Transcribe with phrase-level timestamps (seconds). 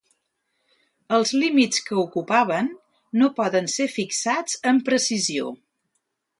[1.17, 2.71] Els límits que ocupaven
[3.23, 5.57] no poden ser fixats amb precisió.